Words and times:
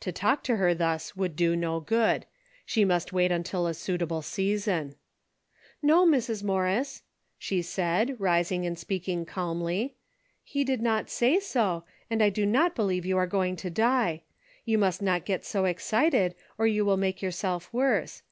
To 0.00 0.12
talk 0.12 0.42
to 0.44 0.56
her 0.56 0.74
thus 0.74 1.16
would 1.16 1.34
do 1.34 1.56
no 1.56 1.80
good. 1.80 2.26
She 2.66 2.84
must 2.84 3.10
wait 3.14 3.32
until 3.32 3.66
a 3.66 3.72
suitable 3.72 4.20
season. 4.20 4.96
"]^o, 5.82 6.06
Mrs. 6.06 6.44
Morris," 6.44 7.02
she 7.38 7.62
said, 7.62 8.14
rising 8.20 8.66
and 8.66 8.78
speak 8.78 9.08
ing 9.08 9.24
calmly,'' 9.24 9.96
he 10.44 10.62
did 10.62 10.82
not 10.82 11.08
say 11.08 11.40
so, 11.40 11.84
jwid 12.10 12.20
I 12.22 12.28
do 12.28 12.44
not 12.44 12.76
be 12.76 12.82
lieve 12.82 13.06
you 13.06 13.16
are 13.16 13.26
going 13.26 13.56
to 13.56 13.70
die. 13.70 14.24
You 14.66 14.76
must 14.76 15.00
not 15.00 15.24
get 15.24 15.42
so 15.42 15.64
excited, 15.64 16.34
or 16.58 16.66
you 16.66 16.84
will 16.84 16.98
make 16.98 17.22
yourself 17.22 17.72
worse. 17.72 18.22